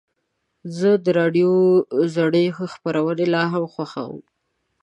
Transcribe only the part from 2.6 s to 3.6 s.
خپرونې لا